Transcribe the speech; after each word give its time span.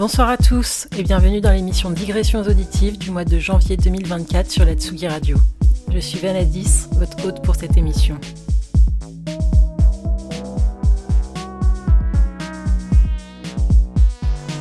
Bonsoir 0.00 0.30
à 0.30 0.38
tous 0.38 0.88
et 0.96 1.02
bienvenue 1.02 1.42
dans 1.42 1.52
l'émission 1.52 1.90
Digressions 1.90 2.40
auditives 2.40 2.96
du 2.96 3.10
mois 3.10 3.26
de 3.26 3.38
janvier 3.38 3.76
2024 3.76 4.50
sur 4.50 4.64
la 4.64 4.72
Tsugi 4.72 5.06
Radio. 5.06 5.36
Je 5.92 5.98
suis 5.98 6.18
Vanadis, 6.18 6.86
votre 6.92 7.22
hôte 7.26 7.44
pour 7.44 7.54
cette 7.54 7.76
émission. 7.76 8.18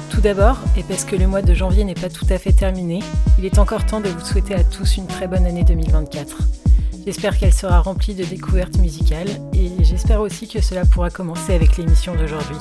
Tout 0.09 0.19
d'abord, 0.19 0.57
et 0.75 0.83
parce 0.83 1.05
que 1.05 1.15
le 1.15 1.25
mois 1.25 1.41
de 1.41 1.53
janvier 1.53 1.85
n'est 1.85 1.93
pas 1.93 2.09
tout 2.09 2.27
à 2.29 2.37
fait 2.37 2.51
terminé, 2.51 2.99
il 3.37 3.45
est 3.45 3.59
encore 3.59 3.85
temps 3.85 4.01
de 4.01 4.09
vous 4.09 4.19
souhaiter 4.19 4.55
à 4.55 4.65
tous 4.65 4.97
une 4.97 5.07
très 5.07 5.29
bonne 5.29 5.45
année 5.45 5.63
2024. 5.63 6.37
J'espère 7.05 7.37
qu'elle 7.37 7.53
sera 7.53 7.79
remplie 7.79 8.13
de 8.13 8.25
découvertes 8.25 8.77
musicales 8.79 9.29
et 9.53 9.71
j'espère 9.85 10.19
aussi 10.19 10.49
que 10.49 10.61
cela 10.61 10.83
pourra 10.83 11.09
commencer 11.09 11.53
avec 11.53 11.77
l'émission 11.77 12.13
d'aujourd'hui. 12.13 12.57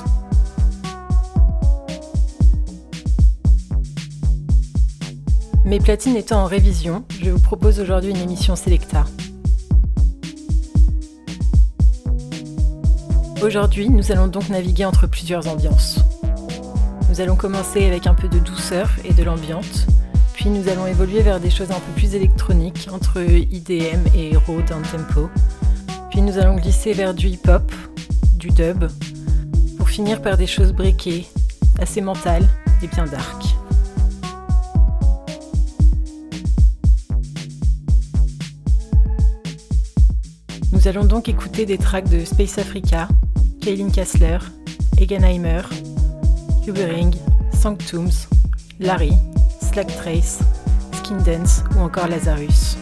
Mes 5.69 5.79
platines 5.79 6.15
étant 6.15 6.41
en 6.41 6.45
révision, 6.45 7.05
je 7.21 7.29
vous 7.29 7.37
propose 7.37 7.79
aujourd'hui 7.79 8.09
une 8.09 8.17
émission 8.17 8.55
Selecta. 8.55 9.05
Aujourd'hui, 13.43 13.87
nous 13.87 14.11
allons 14.11 14.25
donc 14.25 14.49
naviguer 14.49 14.85
entre 14.85 15.05
plusieurs 15.05 15.47
ambiances. 15.47 15.99
Nous 17.11 17.21
allons 17.21 17.35
commencer 17.35 17.85
avec 17.85 18.07
un 18.07 18.15
peu 18.15 18.27
de 18.27 18.39
douceur 18.39 18.89
et 19.05 19.13
de 19.13 19.21
l'ambiance, 19.21 19.85
puis 20.33 20.49
nous 20.49 20.69
allons 20.69 20.87
évoluer 20.87 21.21
vers 21.21 21.39
des 21.39 21.51
choses 21.51 21.69
un 21.69 21.79
peu 21.79 21.91
plus 21.95 22.15
électroniques 22.15 22.89
entre 22.91 23.21
IDM 23.21 24.07
et 24.15 24.35
raw 24.37 24.63
down 24.63 24.81
tempo, 24.81 25.29
puis 26.09 26.23
nous 26.23 26.39
allons 26.39 26.55
glisser 26.55 26.93
vers 26.93 27.13
du 27.13 27.27
hip-hop, 27.27 27.71
du 28.37 28.49
dub, 28.49 28.85
pour 29.77 29.87
finir 29.87 30.19
par 30.23 30.35
des 30.35 30.47
choses 30.47 30.73
briquées, 30.73 31.27
assez 31.79 32.01
mentales 32.01 32.47
et 32.81 32.87
bien 32.87 33.05
dark. 33.05 33.58
Nous 40.79 40.87
allons 40.87 41.03
donc 41.03 41.27
écouter 41.27 41.65
des 41.65 41.77
tracks 41.77 42.07
de 42.07 42.23
Space 42.23 42.57
Africa, 42.57 43.09
Kaylin 43.59 43.89
Kassler, 43.89 44.37
Egenheimer, 44.97 45.63
Hubering, 46.65 47.13
Sanctums, 47.51 48.29
Larry, 48.79 49.11
Slack 49.61 49.93
Trace, 49.97 50.39
Skin 50.93 51.17
Dance 51.17 51.65
ou 51.75 51.81
encore 51.81 52.07
Lazarus. 52.07 52.77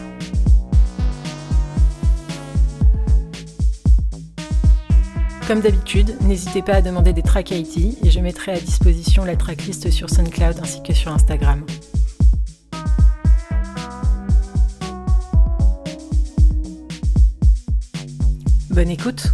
Comme 5.48 5.58
d'habitude, 5.58 6.14
n'hésitez 6.20 6.62
pas 6.62 6.74
à 6.74 6.82
demander 6.82 7.12
des 7.12 7.22
tracks 7.22 7.50
IT 7.50 7.98
et 8.04 8.10
je 8.12 8.20
mettrai 8.20 8.52
à 8.52 8.60
disposition 8.60 9.24
la 9.24 9.34
tracklist 9.34 9.90
sur 9.90 10.08
SoundCloud 10.08 10.60
ainsi 10.62 10.80
que 10.84 10.92
sur 10.92 11.10
Instagram. 11.10 11.64
Bonne 18.78 18.90
écoute 18.90 19.32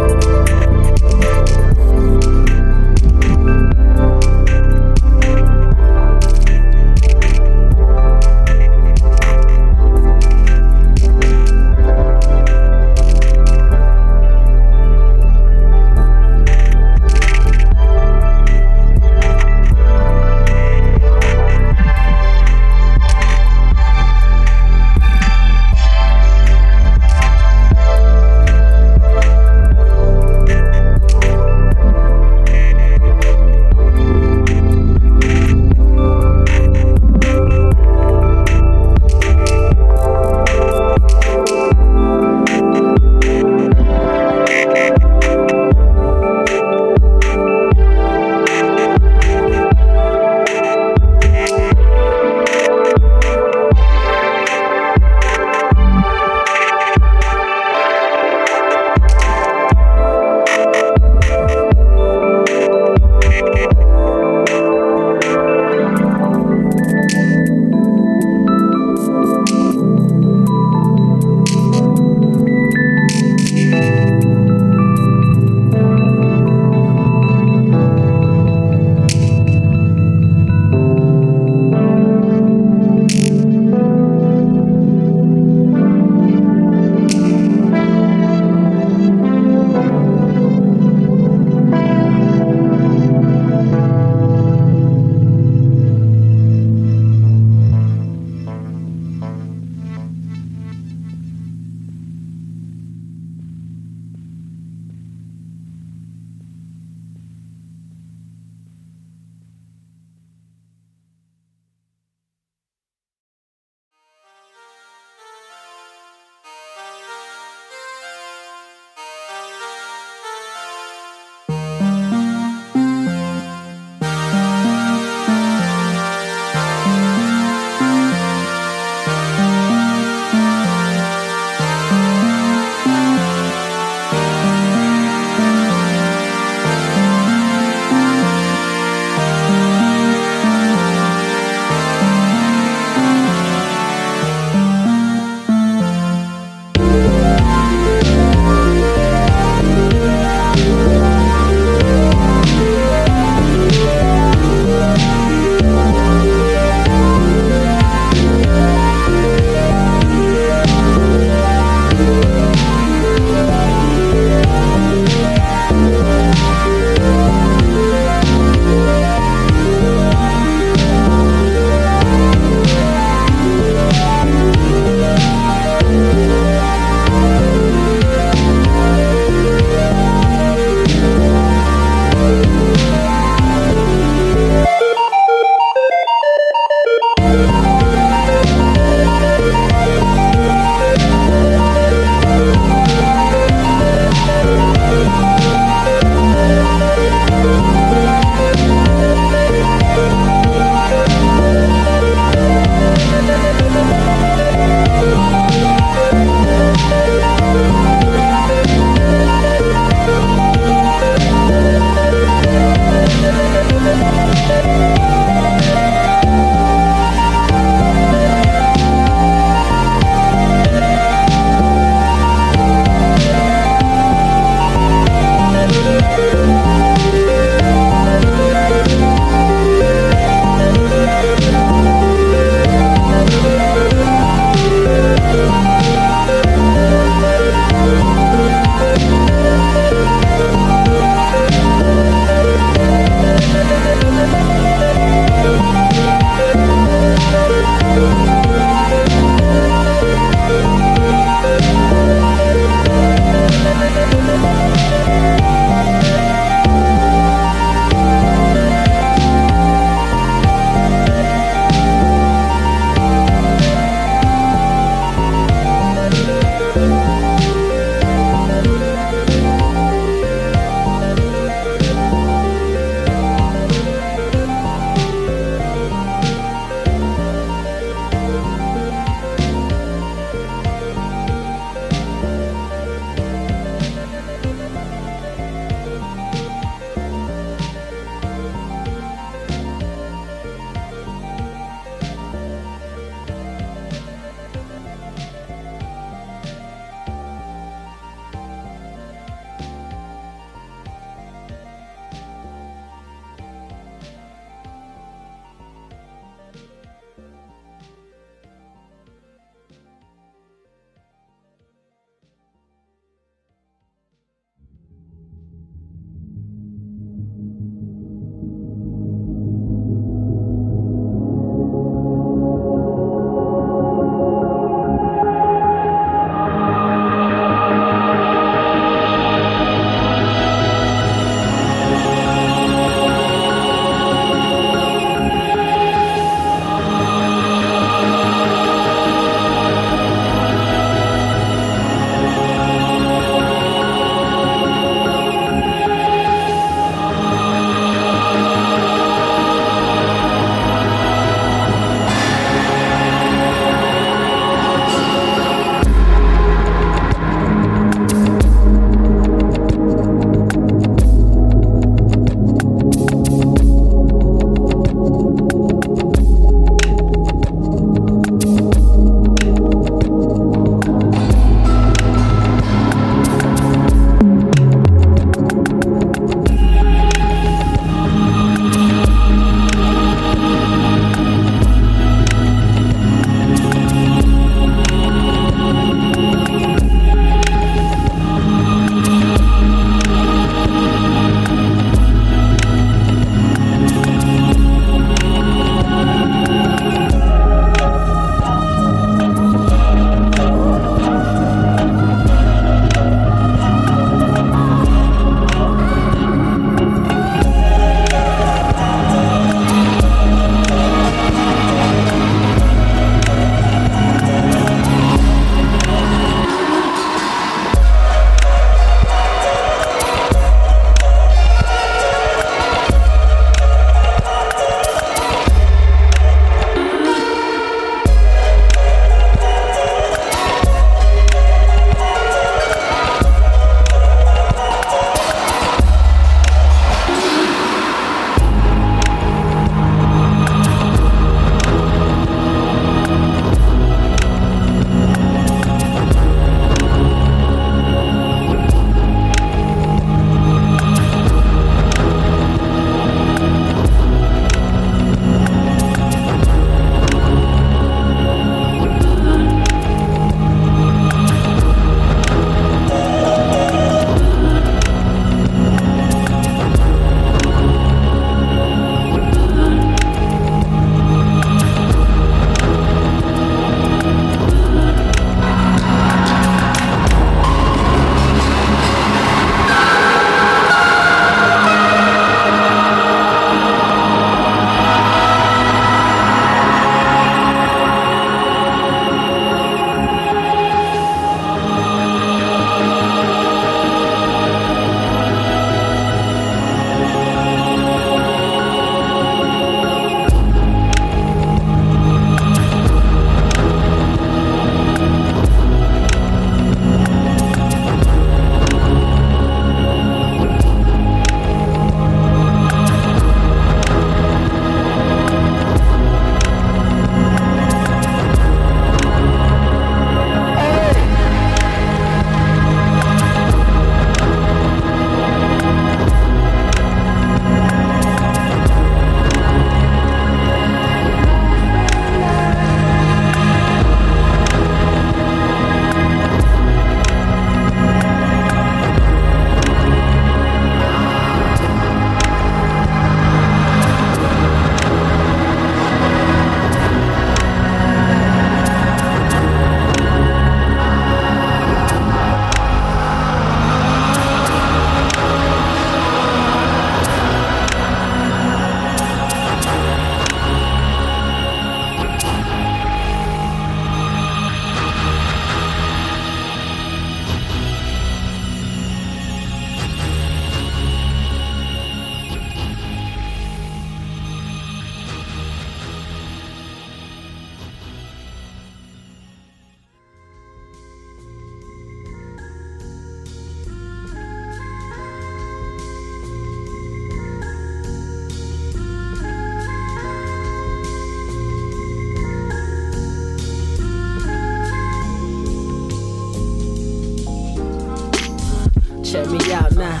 out 599.64 599.72
now. 599.76 600.00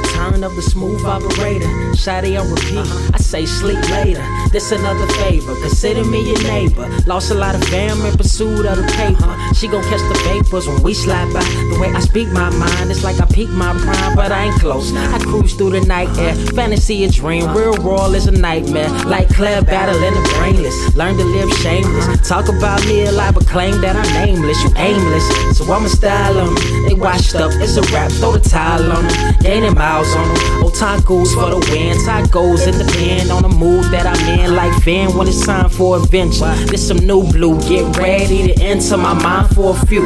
Return 0.00 0.44
of 0.44 0.54
the 0.54 0.62
smooth 0.62 1.04
operator. 1.04 1.66
Shotty 2.02 2.38
on 2.40 2.48
repeat. 2.50 2.86
I 3.14 3.18
say 3.18 3.46
sleep 3.46 3.82
later. 3.90 4.24
This 4.50 4.72
another 4.72 5.06
favor. 5.24 5.54
Consider 5.56 6.04
me 6.04 6.20
your 6.30 6.42
neighbor. 6.44 6.88
Lost 7.06 7.30
a 7.30 7.34
lot 7.34 7.54
of 7.54 7.64
fam 7.64 8.00
in 8.02 8.16
pursuit 8.16 8.66
of 8.66 8.76
the 8.76 8.86
paper. 8.96 9.32
She 9.54 9.68
gon' 9.68 9.82
catch 9.84 10.00
the 10.00 10.18
vapors 10.24 10.66
when 10.66 10.82
we 10.82 10.94
slide 10.94 11.32
by. 11.32 11.42
The 11.42 11.78
way 11.80 11.88
I 11.92 12.00
speak 12.00 12.28
my 12.28 12.50
mind, 12.50 12.90
it's 12.90 13.04
like 13.04 13.20
I 13.20 13.26
peak 13.26 13.48
my 13.50 13.72
prime, 13.72 14.16
but 14.16 14.32
I 14.32 14.44
ain't 14.44 14.60
close. 14.60 14.92
I 14.94 15.18
cruise 15.18 15.54
through 15.54 15.70
the 15.70 15.80
night 15.82 16.08
air. 16.18 16.34
Fantasy 16.54 17.04
a 17.04 17.10
dream. 17.10 17.54
Real 17.54 17.76
world 17.82 18.14
is 18.14 18.26
a 18.26 18.32
nightmare. 18.32 18.88
Like 19.04 19.28
Claire 19.28 19.62
battling 19.62 20.14
the 20.14 20.34
brainless. 20.38 20.96
Learn 20.96 21.16
to 21.16 21.24
live 21.24 21.50
shameless. 21.58 22.28
Talk 22.28 22.48
about 22.48 22.84
me 22.86 23.06
a 23.06 23.12
lot, 23.12 23.34
but 23.34 23.46
claim 23.46 23.80
that 23.82 23.94
I'm 23.96 24.26
nameless. 24.26 24.62
You 24.64 24.70
aimless. 24.76 25.58
So 25.58 25.64
I'ma 25.72 25.88
style 25.88 26.38
on 26.38 26.54
them. 26.54 26.88
They 26.88 26.94
washed 26.94 27.34
up. 27.34 27.52
It's 27.56 27.76
a 27.76 27.82
rap. 27.92 28.10
Throw 28.12 28.32
the 28.32 28.48
towel 28.48 28.90
on 28.90 29.06
them. 29.06 29.31
Gaining 29.42 29.74
miles 29.74 30.14
on 30.14 30.28
them. 30.28 30.62
Otakus 30.62 31.34
for 31.34 31.50
the 31.50 31.58
win. 31.70 31.96
Tacos 32.06 32.66
in 32.68 32.78
the 32.78 32.86
pen 32.94 33.30
on 33.30 33.42
the 33.42 33.48
mood 33.48 33.84
that 33.90 34.06
I'm 34.06 34.38
in. 34.38 34.54
Like 34.54 34.72
Van 34.84 35.16
when 35.16 35.26
it's 35.26 35.44
time 35.44 35.68
for 35.68 35.96
adventure. 35.96 36.54
This 36.66 36.86
some 36.86 36.98
new 36.98 37.24
blue. 37.32 37.60
Get 37.68 37.96
ready 37.96 38.52
to 38.52 38.62
enter 38.62 38.96
my 38.96 39.14
mind 39.14 39.54
for 39.54 39.76
a 39.76 39.86
few. 39.86 40.04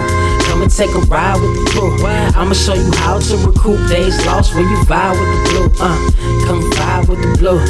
Come 0.48 0.62
and 0.62 0.70
take 0.70 0.90
a 0.90 1.00
ride 1.12 1.36
with 1.40 1.52
the 1.52 1.70
crew. 1.70 2.06
I'ma 2.06 2.54
show 2.54 2.74
you 2.74 2.90
how 2.96 3.18
to 3.18 3.36
recoup 3.46 3.76
days 3.88 4.16
lost 4.24 4.54
when 4.54 4.64
you 4.68 4.76
vibe 4.88 5.20
with 5.20 5.30
the 5.30 5.40
blue. 5.50 5.68
Uh, 5.84 5.98
come 6.46 6.62
vibe 6.72 7.08
with 7.08 7.20
the 7.20 7.36
blue. 7.38 7.60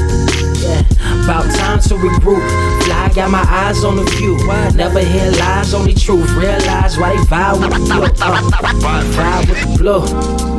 Yeah, 0.63 0.81
about 1.25 1.51
time 1.53 1.81
to 1.81 1.95
regroup. 1.95 2.43
Fly, 2.85 3.11
got 3.15 3.31
my 3.31 3.43
eyes 3.43 3.83
on 3.85 3.97
the 3.97 4.05
view. 4.17 4.37
Never 4.77 5.01
hear 5.01 5.31
lies, 5.33 5.75
only 5.75 5.95
truth. 5.95 6.31
Realize 6.31 6.97
why 6.97 7.17
they 7.17 7.23
vibe 7.25 7.61
with 7.61 7.73
the 7.73 7.81
blue. 7.85 8.05
Uh, 8.23 9.03
vibe 9.19 9.49
with 9.49 9.61
the 9.61 9.79
blue. 9.79 10.56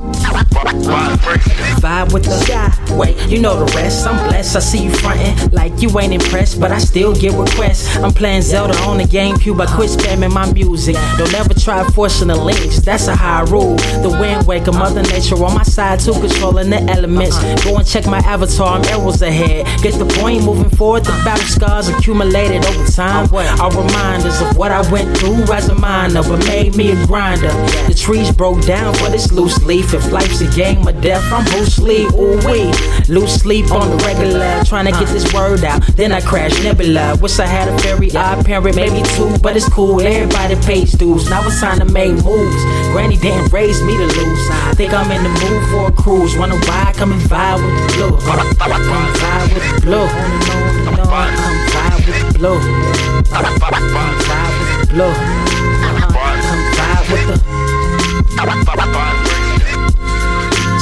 with 2.16 2.24
the 2.24 2.32
sky. 2.46 2.72
Wait, 2.96 3.16
you 3.28 3.40
know 3.40 3.60
the 3.60 3.72
rest. 3.76 4.08
I'm 4.08 4.16
blessed. 4.30 4.56
I 4.56 4.60
see 4.60 4.84
you 4.86 4.92
frontin' 4.92 5.52
like 5.52 5.82
you 5.82 5.90
ain't 6.00 6.14
impressed, 6.14 6.60
but 6.60 6.72
I 6.72 6.78
still 6.78 7.14
get 7.14 7.34
requests. 7.34 7.96
I'm 7.98 8.14
playing 8.14 8.42
Zelda 8.42 8.74
on 8.88 8.98
the 8.98 9.04
GameCube. 9.04 9.60
I 9.62 9.68
quit 9.76 9.90
spamming 9.90 10.34
my 10.34 10.52
music. 10.54 10.96
Don't 11.18 11.34
ever 11.34 11.54
try 11.54 11.84
forcing 11.92 12.30
the 12.30 12.36
links. 12.36 12.80
That's 12.80 13.08
a 13.08 13.16
high 13.16 13.44
rule. 13.44 13.76
The 14.06 14.10
wind 14.10 14.48
waker, 14.48 14.72
Mother 14.72 15.04
Nature 15.04 15.44
on 15.44 15.54
my 15.54 15.64
side 15.64 16.00
too, 16.00 16.14
controlling 16.14 16.70
the 16.70 16.82
elements. 16.84 17.38
Go 17.64 17.78
and 17.78 17.86
check 17.86 18.06
my 18.08 18.20
avatar. 18.20 18.78
I'm 18.78 18.86
arrows 18.86 19.22
ahead. 19.22 19.66
Get 19.84 20.00
the 20.00 20.06
point. 20.06 20.44
Moving 20.46 20.70
forward, 20.70 21.06
the 21.06 21.12
battle 21.26 21.46
scars 21.46 21.90
accumulated 21.90 22.64
over 22.66 22.92
time 22.92 23.28
are 23.34 23.72
reminders 23.72 24.40
of 24.42 24.58
what 24.58 24.72
I 24.72 24.90
went 24.92 25.18
through 25.18 25.52
as 25.54 25.68
a 25.70 25.76
minor, 25.76 26.24
but 26.24 26.40
made 26.48 26.76
me 26.76 26.92
a 26.92 27.08
grinder. 27.08 27.52
The 27.88 27.94
trees 27.94 28.32
broke 28.32 28.66
down 28.66 28.94
for 28.96 29.10
this 29.10 29.32
loose 29.32 29.62
leaf. 29.64 29.94
If 29.94 30.12
life's 30.26 30.42
a 30.42 30.48
game 30.56 30.88
of 30.88 31.00
death, 31.02 31.24
I'm 31.32 31.44
Bruce 31.46 31.78
Lee. 31.78 32.06
Ooh 32.18 32.38
wee, 32.48 32.72
lose 33.08 33.34
sleep 33.34 33.72
on 33.72 33.90
the 33.90 33.98
regular, 34.06 34.64
trying 34.64 34.86
to 34.86 34.92
get 34.92 35.08
this 35.10 35.32
word 35.34 35.64
out. 35.64 35.86
Then 35.96 36.12
I 36.12 36.22
crash 36.22 36.64
Nebula. 36.64 37.18
Wish 37.22 37.40
I 37.40 37.46
had 37.46 37.68
a 37.68 37.78
very 37.82 38.10
odd 38.16 38.44
parent, 38.46 38.76
maybe 38.76 39.04
two, 39.16 39.38
but 39.44 39.56
it's 39.56 39.70
cool. 39.70 40.02
Everybody 40.02 40.56
pays 40.66 40.94
dues. 40.94 41.30
Now 41.30 41.46
it's 41.46 41.60
time 41.60 41.80
to 41.80 41.86
make 41.86 42.14
moves. 42.24 42.62
Granny 42.92 43.18
didn't 43.18 43.52
raise 43.54 43.82
me 43.84 43.98
to 43.98 44.06
lose. 44.06 44.50
I 44.50 44.74
think 44.74 44.94
I'm 44.94 45.12
in 45.12 45.24
the 45.24 45.30
mood 45.30 45.64
for 45.70 45.88
a 45.90 45.92
cruise. 45.92 46.36
Wanna 46.38 46.56
ride? 46.56 46.96
Come 46.96 47.12
and 47.12 47.22
vibe 47.22 47.62
with 47.64 47.76
the 47.88 47.98
blue. 47.98 48.18
Come 48.26 48.40
vibe 48.56 49.54
with 49.54 49.76
the 49.76 49.82
blue. 49.82 50.08
Come 50.86 50.96
vibe 51.06 51.98
with 52.06 52.34
the 52.34 52.40
blue. 52.40 52.60
Come 53.30 53.46
vibe 53.60 53.78
with 53.78 54.70
the 54.82 54.94
blue. 54.94 55.06
Uh-huh. 55.06 56.00
Come 56.00 56.66
vibe 56.66 57.12
with 57.12 57.28
the. 57.28 59.15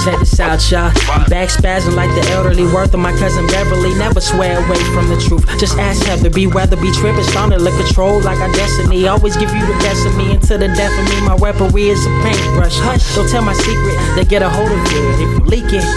Check 0.04 0.20
this 0.20 0.38
out, 0.38 0.60
y'all. 0.70 0.92
I'm 1.08 1.30
back 1.30 1.48
spazzing 1.48 1.96
like 1.96 2.10
the 2.12 2.28
elderly 2.32 2.66
worth 2.66 2.94
of 2.94 3.00
my 3.00 3.16
cousin 3.18 3.48
Beverly. 3.48 3.96
Never 3.96 4.20
swear 4.20 4.60
away 4.60 4.84
from 4.92 5.08
the 5.08 5.16
truth. 5.16 5.48
Just 5.58 5.78
ask 5.78 6.04
Heather, 6.04 6.30
be 6.30 6.46
weather, 6.46 6.76
be 6.76 6.92
tripping, 6.92 7.24
starting 7.24 7.58
to 7.58 7.72
control 7.72 8.20
like 8.20 8.38
our 8.40 8.52
destiny. 8.52 9.08
Always 9.08 9.38
give 9.38 9.50
you 9.56 9.66
the 9.66 9.80
best 9.80 10.06
of 10.06 10.18
me 10.18 10.34
until 10.34 10.60
the 10.60 10.68
death 10.68 10.92
of 11.00 11.06
me. 11.08 11.26
My 11.26 11.36
weaponry 11.36 11.88
is 11.88 12.06
a 12.06 12.10
paintbrush. 12.22 12.76
Hush, 12.80 13.16
don't 13.16 13.30
tell 13.30 13.44
my 13.44 13.54
secret. 13.54 13.96
They 14.18 14.26
get 14.26 14.42
a 14.42 14.50
hold 14.50 14.74
of 14.74 14.80
it. 14.84 14.92
If 14.92 15.20
you 15.22 15.40
leak 15.48 15.72
it, 15.72 15.88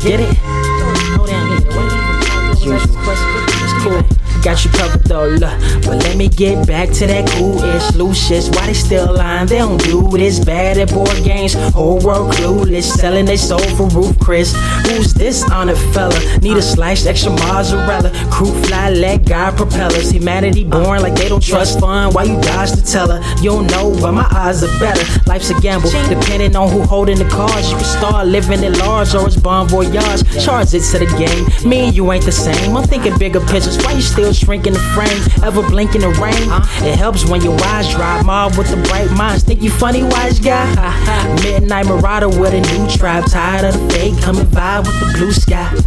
get 0.00 0.20
it. 0.20 0.32
It's 2.64 3.84
cool. 3.84 4.29
Got 4.42 4.64
you 4.64 4.70
covered 4.70 5.04
though, 5.04 5.28
look. 5.28 5.58
But 5.84 6.02
let 6.02 6.16
me 6.16 6.28
get 6.28 6.66
back 6.66 6.90
to 6.98 7.06
that 7.06 7.28
cool-ish, 7.30 7.94
Lucius. 7.94 8.48
Why 8.50 8.66
they 8.66 8.74
still 8.74 9.14
lying? 9.14 9.46
They 9.46 9.58
don't 9.58 9.80
do 9.84 10.10
this 10.10 10.42
bad 10.44 10.78
at 10.78 10.90
board 10.92 11.22
games. 11.22 11.54
Whole 11.72 12.00
world 12.00 12.32
clueless, 12.32 12.84
selling 12.84 13.26
their 13.26 13.36
soul 13.36 13.60
for 13.76 13.86
Roof 13.88 14.18
Chris. 14.18 14.54
Who's 14.86 15.14
this 15.14 15.42
on 15.44 15.60
honored 15.60 15.78
fella? 15.92 16.18
Need 16.38 16.56
a 16.56 16.62
slice, 16.62 17.04
extra 17.06 17.30
mozzarella. 17.32 18.10
Crew 18.30 18.52
fly, 18.64 18.90
let 18.90 19.26
God 19.26 19.56
propellers. 19.56 20.10
Humanity 20.10 20.64
born 20.64 21.02
like 21.02 21.14
they 21.14 21.28
don't 21.28 21.42
trust 21.42 21.78
fun. 21.78 22.12
Why 22.14 22.24
you 22.24 22.40
dodge 22.40 22.72
the 22.72 22.82
teller? 22.82 23.20
You 23.42 23.50
don't 23.50 23.66
know, 23.66 23.94
but 24.00 24.12
my 24.12 24.26
eyes 24.30 24.62
are 24.62 24.78
better. 24.78 25.04
Life's 25.26 25.50
a 25.50 25.60
gamble, 25.60 25.90
depending 26.08 26.56
on 26.56 26.70
who 26.70 26.80
holding 26.82 27.18
the 27.18 27.28
cards. 27.28 27.70
You 27.70 27.76
can 27.76 27.84
start 27.84 28.26
living 28.26 28.64
at 28.64 28.78
large 28.78 29.14
or 29.14 29.26
it's 29.26 29.36
bon 29.36 29.68
voyage. 29.68 29.92
Charge 30.42 30.72
it 30.72 30.84
to 30.92 30.98
the 30.98 31.08
game. 31.18 31.68
Me 31.68 31.86
and 31.86 31.96
you 31.96 32.10
ain't 32.12 32.24
the 32.24 32.32
same. 32.32 32.76
I'm 32.76 32.84
thinking 32.84 33.16
bigger 33.18 33.40
pictures. 33.40 33.76
Why 33.84 33.92
you 33.92 34.00
still 34.00 34.29
shrinking 34.32 34.72
the 34.72 34.80
frame? 34.94 35.44
Ever 35.44 35.62
blinking 35.62 36.02
the 36.02 36.10
rain? 36.20 36.48
It 36.86 36.98
helps 36.98 37.24
when 37.28 37.42
your 37.42 37.58
eyes 37.64 37.90
dry. 37.90 38.22
Mob 38.22 38.56
with 38.56 38.68
the 38.68 38.76
bright 38.88 39.10
minds. 39.12 39.44
Think 39.44 39.62
you 39.62 39.70
funny, 39.70 40.02
wise 40.02 40.38
guy? 40.38 40.66
Midnight 41.42 41.86
Marauder 41.86 42.28
with 42.28 42.54
a 42.54 42.60
new 42.60 42.88
tribe. 42.90 43.26
Tired 43.30 43.64
of 43.64 43.74
the 43.74 43.88
fake. 43.90 44.20
Come 44.22 44.38
and 44.38 44.48
vibe 44.48 44.86
with 44.86 45.00
the 45.00 45.18
blue 45.18 45.32
sky. 45.32 45.68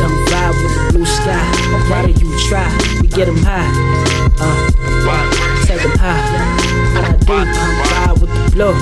Come 0.00 0.14
vibe 0.26 0.62
with 0.62 0.74
the 0.74 0.92
blue 0.92 1.06
sky. 1.06 1.68
You 2.20 2.38
try? 2.48 2.68
We 3.00 3.08
get 3.08 3.26
them 3.26 3.36
high. 3.38 3.68
Uh, 4.40 4.78
high. 5.98 6.58
What 6.94 7.04
I 7.04 7.12
do, 7.12 7.26
come 7.26 7.74
vibe 7.84 8.20
with 8.20 8.30
the 8.30 8.50
blue. 8.52 8.74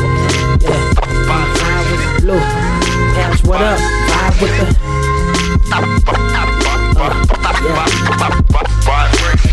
Yeah, 0.60 0.94
vibe 1.26 1.90
with 1.90 2.02
the 2.04 2.20
blue. 2.22 2.42
What 3.50 3.60
up? 3.62 3.78
Vibe 3.78 4.42
with 4.42 4.54
the. 6.50 6.55
Vibration. 7.56 9.46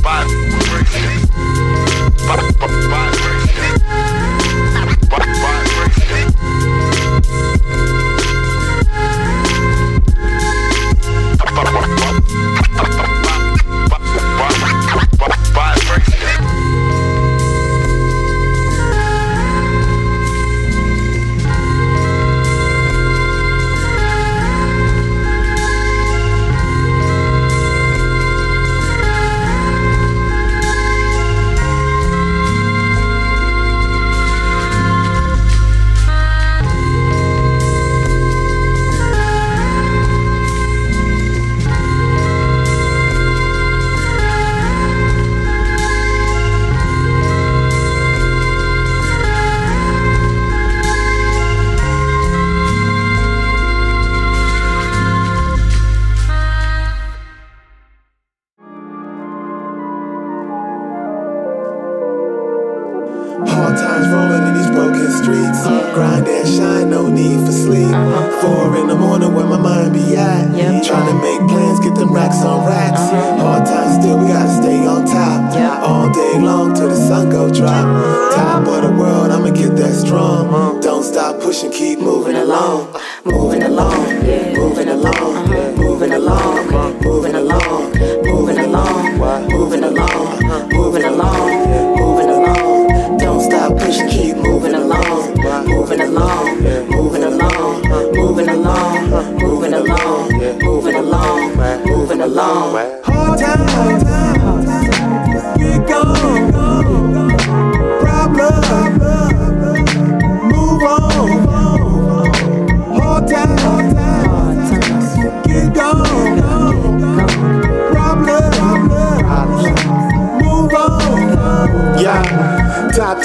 Vibration. 0.00 1.18
Vibration. 2.88 3.37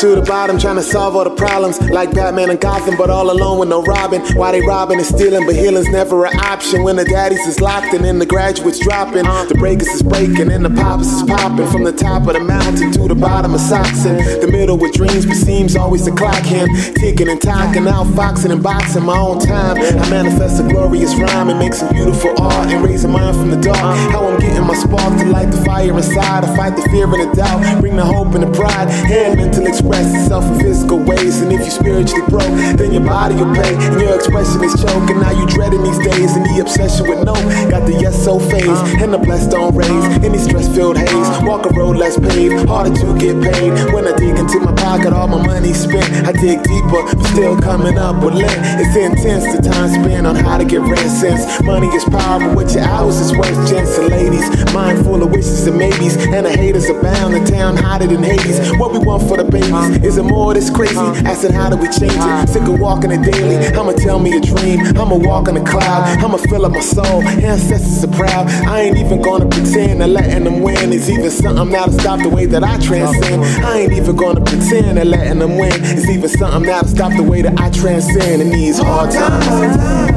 To 0.04 0.16
the 0.16 0.22
bottom, 0.22 0.60
trying 0.60 0.76
to 0.76 0.84
solve 0.84 1.16
all 1.16 1.24
the 1.24 1.30
problems. 1.30 1.80
Like 1.90 2.14
Batman 2.14 2.50
and 2.50 2.60
Gotham, 2.60 2.98
but 2.98 3.10
all 3.10 3.32
alone 3.32 3.58
with 3.60 3.70
no 3.70 3.82
Robin. 3.84 4.20
Why 4.36 4.52
they 4.52 4.60
robbing 4.60 4.98
and 4.98 5.08
stealing, 5.08 5.46
but 5.46 5.56
healing's 5.56 5.88
never 5.88 6.26
an 6.26 6.38
option. 6.40 6.84
When 6.84 6.98
the 6.98 7.06
daddies 7.06 7.48
is 7.48 7.62
locked 7.62 7.94
and 7.94 8.04
then 8.04 8.20
the 8.20 8.26
graduates 8.26 8.80
dropping. 8.80 9.24
The 9.24 9.56
breakers 9.58 9.88
is 9.88 10.04
breaking 10.04 10.52
and 10.52 10.66
the 10.66 10.70
poppers 10.72 11.08
is 11.08 11.24
popping. 11.24 11.68
From 11.68 11.86
the 11.86 11.94
top 11.94 12.28
of 12.28 12.34
the 12.34 12.42
mountain 12.42 12.92
to 12.92 13.08
the 13.08 13.16
bottom 13.16 13.54
of 13.54 13.62
socks. 13.62 14.04
The 14.04 14.50
middle 14.52 14.78
with 14.78 14.94
dreams, 14.94 15.26
but 15.26 15.36
seems 15.36 15.78
always 15.78 16.04
the 16.04 16.12
clock 16.12 16.44
hand. 16.44 16.70
Ticking 16.98 17.30
and 17.30 17.42
talking, 17.42 17.88
out 17.88 18.08
foxing 18.14 18.52
and 18.52 18.62
boxing 18.62 19.06
my 19.06 19.18
own 19.18 19.40
time. 19.40 19.78
I 19.78 20.10
manifest 20.10 20.60
a 20.60 20.68
glorious 20.68 21.16
rhyme 21.16 21.50
and 21.50 21.60
make 21.60 21.74
some 21.74 21.94
beautiful 21.94 22.34
art 22.42 22.68
and 22.68 22.84
raise 22.84 23.06
a 23.06 23.08
mind 23.08 23.38
from 23.38 23.52
the 23.52 23.62
dark. 23.62 23.96
How 24.12 24.28
I'm 24.28 24.38
getting 24.38 24.68
my 24.68 24.76
spark 24.76 25.18
to 25.20 25.26
light 25.30 25.50
the 25.50 25.64
fire 25.64 25.96
inside. 25.96 26.44
I 26.44 26.56
fight 26.58 26.76
the 26.76 26.84
fear 26.90 27.06
and 27.06 27.32
the 27.32 27.36
doubt, 27.36 27.80
bring 27.80 27.96
the 27.96 28.06
hope 28.06 28.36
and 28.36 28.44
the 28.44 28.52
pride. 28.52 28.90
Hand 28.90 29.40
mental 29.40 29.66
express 29.94 30.24
itself 30.24 30.46
in 30.46 30.60
physical 30.60 31.00
ways. 31.00 31.42
And 31.42 31.52
if 31.54 31.60
you 31.66 31.72
spiritually 31.72 32.26
broke, 32.28 32.54
then 32.78 32.92
your 32.92 33.06
body 33.06 33.36
will 33.36 33.54
pay. 33.54 33.76
And 33.76 34.02
your 34.02 34.16
expression 34.16 34.64
is 34.64 34.74
choke. 34.82 35.10
And 35.10 35.22
now 35.22 35.32
you 35.32 35.46
dreading 35.48 35.84
these 35.84 36.00
days. 36.00 36.36
And 36.36 36.46
the 36.46 36.62
obsession 36.62 37.08
with 37.08 37.24
no. 37.24 37.34
Got 37.70 37.86
the 37.86 37.98
yes 38.02 38.24
so 38.24 38.40
phase. 38.40 38.80
And 39.02 39.14
the 39.14 39.18
blessed 39.18 39.52
don't 39.52 39.76
raise. 39.76 40.06
Any 40.24 40.38
stress 40.38 40.74
filled 40.74 40.98
haze. 40.98 41.30
Walk 41.44 41.66
a 41.66 41.70
road 41.70 41.98
less 41.98 42.20
paved. 42.20 42.68
Harder 42.68 42.96
to 43.02 43.18
get 43.18 43.42
paid. 43.42 43.72
When 43.94 44.08
I 44.08 44.16
dig 44.16 44.38
into 44.38 44.60
my 44.60 44.74
pocket, 44.74 45.14
all 45.14 45.28
my 45.28 45.46
money 45.46 45.74
spent. 45.74 46.10
I 46.26 46.32
dig 46.32 46.64
deeper, 46.64 47.02
but 47.14 47.26
still 47.34 47.60
coming 47.60 47.98
up 47.98 48.24
with 48.24 48.34
lint. 48.34 48.58
It's 48.82 48.96
intense 48.96 49.46
the 49.56 49.62
time 49.62 49.90
spent 49.90 50.26
on 50.26 50.36
how 50.36 50.58
to 50.58 50.66
get 50.66 50.82
rent 50.82 51.10
since 51.12 51.62
money 51.64 51.88
is 51.88 52.06
power, 52.06 52.40
but 52.40 52.56
what 52.56 52.74
your 52.74 52.84
hours 52.84 53.20
is 53.20 53.36
worth, 53.36 53.70
gents 53.70 53.98
and 53.98 54.10
ladies. 54.10 54.48
Mind 54.74 55.04
full 55.06 55.22
of 55.22 55.32
wishes 55.32 55.68
and 55.68 55.78
maybes. 55.78 56.16
And 56.18 56.46
the 56.46 56.52
haters 56.52 56.90
abound. 56.90 57.34
The 57.34 57.52
town 57.52 57.78
hotter 57.78 58.08
than 58.08 58.24
Hades. 58.24 58.60
What 58.78 58.92
we 58.92 59.00
want 59.00 59.24
for 59.28 59.38
the 59.38 59.43
babies. 59.54 60.04
Is 60.04 60.18
it 60.18 60.24
more 60.24 60.54
that's 60.54 60.70
crazy? 60.70 60.98
Asking 60.98 61.54
how 61.54 61.70
do 61.70 61.78
we 61.78 61.88
change 61.88 62.18
it? 62.18 62.50
Sick 62.50 62.64
of 62.64 62.80
walking 62.80 63.12
it 63.12 63.22
daily. 63.22 63.58
I'ma 63.68 63.94
tell 63.94 64.20
me 64.20 64.36
a 64.36 64.42
dream. 64.42 64.80
I'ma 64.98 65.16
walk 65.16 65.48
on 65.48 65.58
a 65.58 65.64
cloud. 65.64 66.18
I'ma 66.20 66.38
fill 66.38 66.66
up 66.66 66.72
my 66.74 66.80
soul. 66.80 67.22
Ancestors 67.24 68.04
are 68.04 68.16
proud. 68.16 68.50
I 68.68 68.82
ain't 68.82 68.98
even 68.98 69.22
gonna 69.22 69.48
pretend 69.48 70.02
that 70.02 70.10
letting 70.10 70.44
them 70.44 70.62
win 70.62 70.92
is 70.92 71.10
even 71.10 71.30
something 71.30 71.70
now 71.70 71.86
to 71.86 71.94
stop 71.94 72.22
the 72.22 72.30
way 72.30 72.46
that 72.48 72.64
I 72.64 72.78
transcend. 72.80 73.44
I 73.64 73.80
ain't 73.80 73.94
even 73.94 74.16
gonna 74.16 74.42
pretend 74.42 74.98
that 74.98 75.08
letting 75.08 75.40
them 75.40 75.58
win 75.58 75.74
is 75.84 76.10
even 76.10 76.30
something 76.30 76.64
now 76.64 76.82
to 76.82 76.88
stop 76.88 77.14
the 77.16 77.24
way 77.24 77.42
that 77.42 77.60
I 77.60 77.70
transcend 77.70 78.42
in 78.42 78.50
these 78.50 78.80
hard 78.80 79.12
times. 79.12 80.13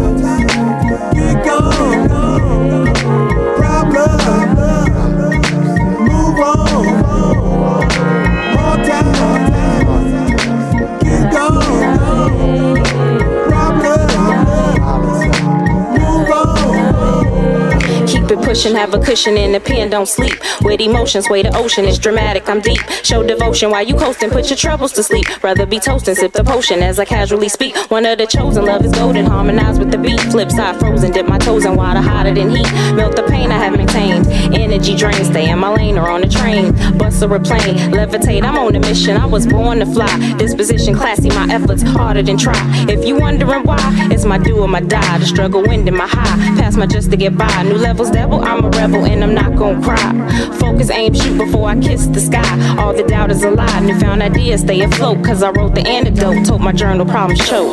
On. 18.64 18.66
Keep 18.66 18.74
it 18.74 18.76
pushing, 18.76 18.76
have 18.76 18.94
a 18.94 18.98
cushion 18.98 19.36
in 19.36 19.52
the 19.52 19.60
pen, 19.60 19.90
don't 19.90 20.08
sleep. 20.08 20.34
With 20.62 20.80
emotions, 20.80 21.28
way 21.28 21.42
the 21.42 21.56
ocean 21.56 21.84
is 21.84 21.98
dramatic, 21.98 22.48
I'm 22.48 22.60
deep. 22.60 22.80
Show 23.02 23.22
devotion 23.22 23.70
while 23.70 23.86
you 23.86 23.94
coasting, 23.94 24.30
put 24.30 24.48
your 24.48 24.56
troubles 24.56 24.92
to 24.92 25.02
sleep. 25.02 25.26
Rather 25.42 25.66
be 25.66 25.78
toasting, 25.78 26.14
sip 26.14 26.32
the 26.32 26.44
potion 26.44 26.82
as 26.82 26.98
I 26.98 27.04
casually 27.04 27.48
speak. 27.48 27.76
One 27.90 28.06
of 28.06 28.18
the 28.18 28.26
chosen, 28.26 28.64
love 28.64 28.84
is 28.84 28.92
golden, 28.92 29.26
harmonize 29.26 29.78
with 29.78 29.90
the 29.90 29.98
beat. 29.98 30.20
Flip 30.32 30.50
side 30.50 30.78
frozen, 30.78 31.12
dip 31.12 31.28
my 31.28 31.38
toes 31.38 31.64
in 31.64 31.76
water 31.76 32.00
hotter 32.00 32.34
than 32.34 32.50
heat. 32.50 32.70
Melt 32.94 33.16
the 33.16 33.22
pain 33.24 33.50
I 33.50 33.58
have 33.58 33.76
maintained. 33.76 34.26
Energy 34.54 34.96
drain, 34.96 35.24
stay 35.24 35.50
in 35.50 35.58
my 35.58 35.72
lane 35.74 35.98
or 35.98 36.08
on 36.08 36.20
the 36.20 36.28
train. 36.28 36.72
Bus 36.98 37.22
or 37.22 37.34
a 37.34 37.40
plane, 37.40 37.76
levitate, 37.92 38.42
I'm 38.42 38.58
on 38.58 38.74
a 38.74 38.80
mission. 38.80 39.16
I 39.16 39.26
was 39.26 39.46
born 39.46 39.80
to 39.80 39.86
fly. 39.86 40.34
Disposition 40.38 40.94
classy, 40.94 41.28
my 41.30 41.46
efforts 41.50 41.82
harder 41.82 42.22
than 42.22 42.38
try. 42.38 42.60
If 42.88 43.04
you 43.04 43.16
wondering 43.18 43.64
why, 43.64 43.78
it's 44.10 44.24
my 44.24 44.38
do 44.38 44.58
or 44.58 44.68
my 44.68 44.80
die. 44.80 45.18
The 45.18 45.26
struggle 45.26 45.62
wind 45.62 45.88
in 45.88 45.96
my 45.96 46.06
high, 46.06 46.56
Pass 46.58 46.76
my 46.76 46.86
just 46.86 47.10
to 47.10 47.16
get 47.16 47.36
by. 47.36 47.62
New 47.62 47.74
levels 47.74 48.10
devil, 48.10 48.45
I'm 48.46 48.64
a 48.64 48.68
rebel 48.70 49.04
and 49.04 49.24
I'm 49.24 49.34
not 49.34 49.56
gonna 49.56 49.82
cry. 49.82 50.12
Focus, 50.58 50.90
aim, 50.90 51.14
shoot 51.14 51.36
before 51.36 51.68
I 51.68 51.80
kiss 51.80 52.06
the 52.06 52.20
sky. 52.20 52.76
All 52.78 52.94
the 52.94 53.02
doubt 53.02 53.32
is 53.32 53.42
a 53.42 53.50
lie. 53.50 53.80
Newfound 53.80 54.22
ideas 54.22 54.60
stay 54.60 54.80
afloat. 54.82 55.24
Cause 55.24 55.42
I 55.42 55.50
wrote 55.50 55.74
the 55.74 55.86
antidote. 55.86 56.46
Told 56.46 56.60
my 56.60 56.72
journal 56.72 57.04
problems 57.04 57.46
choke. 57.46 57.72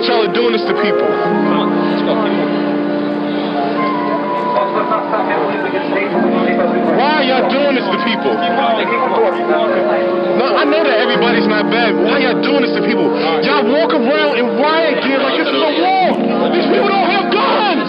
That 0.04 0.12
y'all 0.12 0.28
are 0.28 0.36
doing 0.36 0.52
this 0.52 0.60
to 0.68 0.76
people. 0.84 1.08
Why 7.00 7.08
are 7.08 7.24
y'all 7.24 7.48
doing 7.48 7.72
this 7.72 7.88
to 7.88 7.98
people? 8.04 8.36
No, 10.36 10.46
I 10.60 10.68
know 10.68 10.84
that 10.84 11.00
everybody's 11.00 11.48
not 11.48 11.72
bad, 11.72 11.96
why 11.96 12.20
y'all 12.20 12.36
doing 12.44 12.68
this 12.68 12.76
to 12.76 12.84
people? 12.84 13.08
Y'all 13.48 13.64
walk 13.64 13.96
around 13.96 14.36
in 14.36 14.44
riot 14.60 15.00
gear 15.08 15.24
like 15.24 15.40
this 15.40 15.48
is 15.48 15.56
a 15.56 15.72
war. 15.72 16.52
These 16.52 16.68
people 16.68 16.92
don't 16.92 17.08
have 17.08 17.32
guns. 17.32 17.88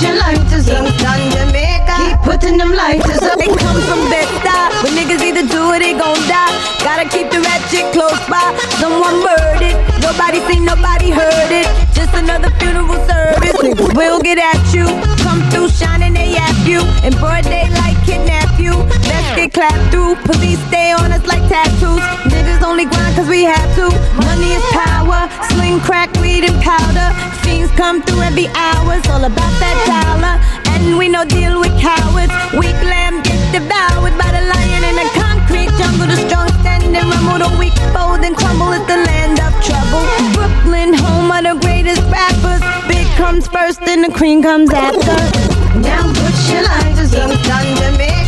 Your 0.00 0.14
lighters 0.14 0.68
Kingston, 0.68 1.30
Jamaica. 1.34 1.96
Keep 1.98 2.18
putting 2.22 2.56
them 2.56 2.72
lighters 2.72 3.22
up. 3.22 3.38
They 3.38 3.46
come 3.46 3.80
from 3.82 4.08
Bed-Stuy. 4.10 4.84
When 4.84 4.92
niggas 4.94 5.22
either 5.26 5.42
do 5.48 5.72
it, 5.72 5.80
they 5.80 5.92
gon' 5.92 6.20
die. 6.28 6.54
Gotta 6.84 7.08
keep 7.08 7.30
the 7.30 7.40
ratchet 7.40 7.90
close 7.92 8.20
by. 8.30 8.54
Someone 8.78 9.18
murdered. 9.26 9.74
Nobody 10.00 10.38
seen, 10.46 10.64
nobody 10.64 11.10
heard 11.10 11.50
it. 11.50 11.66
Just 11.94 12.14
another 12.14 12.50
funeral 12.60 12.94
service. 13.06 13.56
Niggas 13.58 13.96
will 13.96 14.20
get 14.20 14.38
at 14.38 14.62
you. 14.72 14.86
Come 15.24 15.42
through 15.50 15.68
shining, 15.68 16.14
they 16.14 16.32
yap 16.34 16.54
you. 16.66 16.80
In 17.02 17.12
broad 17.18 17.44
daylight, 17.44 17.96
kidnap 18.06 18.58
you. 18.60 18.74
Get 19.38 19.54
clapped 19.54 19.94
through. 19.94 20.16
Police 20.26 20.58
stay 20.66 20.90
on 20.90 21.12
us 21.14 21.22
like 21.24 21.46
tattoos. 21.46 22.02
Niggas 22.26 22.58
only 22.66 22.90
grind 22.90 23.14
cause 23.14 23.28
we 23.28 23.44
have 23.44 23.70
to. 23.78 23.86
Money 24.26 24.50
is 24.50 24.66
power. 24.74 25.30
Sling 25.54 25.78
crack, 25.78 26.10
weed, 26.18 26.42
and 26.42 26.58
powder. 26.58 27.14
Fiends 27.46 27.70
come 27.78 28.02
through 28.02 28.22
every 28.26 28.48
hour. 28.58 28.98
It's 28.98 29.06
all 29.06 29.22
about 29.22 29.54
that 29.62 29.78
dollar. 29.86 30.42
And 30.74 30.98
we 30.98 31.06
no 31.06 31.22
deal 31.22 31.60
with 31.62 31.70
cowards. 31.78 32.34
Weak 32.58 32.74
lamb 32.82 33.22
get 33.22 33.38
devoured 33.54 34.18
by 34.18 34.26
the 34.34 34.42
lion 34.42 34.82
in 34.82 34.98
the 34.98 35.06
concrete 35.14 35.70
jungle. 35.78 36.10
The 36.10 36.18
strong 36.26 36.50
stand 36.58 36.90
and 36.90 37.06
rumble. 37.06 37.38
The 37.38 37.50
weak 37.62 37.78
fold 37.94 38.26
and 38.26 38.34
crumble. 38.34 38.74
It's 38.74 38.90
the 38.90 38.98
land 39.06 39.38
of 39.38 39.54
trouble. 39.62 40.02
Brooklyn, 40.34 40.98
home 40.98 41.30
of 41.30 41.46
the 41.46 41.54
greatest 41.62 42.02
rappers. 42.10 42.58
Big 42.90 43.06
comes 43.14 43.46
first 43.46 43.86
and 43.86 44.02
the 44.02 44.10
cream 44.10 44.42
comes 44.42 44.74
after. 44.74 45.14
Now 45.78 46.10
put 46.10 46.34
your 46.50 46.66
lighters 46.66 47.14
up, 47.14 47.30
down 47.46 47.70
Jamaica. 47.78 48.27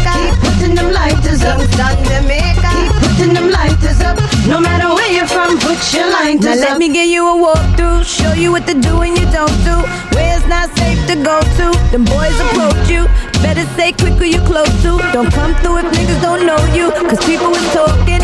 Putting 0.61 0.75
them 0.75 0.93
lighters 0.93 1.43
up. 1.43 1.59
Keep 1.59 2.93
putting 3.01 3.33
them 3.33 3.49
lighters 3.49 3.99
up. 4.03 4.19
No 4.47 4.61
matter 4.61 4.93
where 4.93 5.11
you're 5.11 5.27
from, 5.27 5.57
put 5.59 5.81
your 5.95 6.11
lighters 6.13 6.45
Now 6.45 6.53
up. 6.53 6.59
let 6.59 6.79
me 6.79 6.93
give 6.93 7.09
you 7.09 7.25
a 7.27 7.33
walkthrough, 7.33 8.05
show 8.05 8.35
you 8.35 8.53
what 8.53 8.67
to 8.67 8.75
do 8.75 9.01
and 9.01 9.17
you 9.17 9.25
don't 9.33 9.57
do. 9.65 9.81
Where 10.13 10.37
it's 10.37 10.47
not 10.49 10.69
safe 10.77 11.01
to 11.09 11.17
go 11.17 11.41
to, 11.41 11.73
them 11.93 12.05
boys 12.05 12.37
approach 12.45 12.91
you. 12.91 13.09
Better 13.41 13.65
say 13.73 13.93
quick 13.93 14.21
who 14.21 14.27
you 14.27 14.41
close 14.45 14.69
to. 14.83 15.01
Don't 15.17 15.33
come 15.33 15.55
through 15.65 15.79
if 15.79 15.87
niggas 15.97 16.21
don't 16.21 16.45
know 16.45 16.61
you. 16.77 16.93
Cause 17.09 17.25
people 17.25 17.57
is 17.57 17.73
talking, 17.73 18.21